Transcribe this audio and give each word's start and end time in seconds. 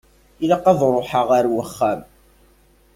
Ilaq 0.43 0.63
ad 0.71 0.81
ṛuḥeɣ 0.95 1.27
ar 1.37 1.45
uxxam. 1.61 2.01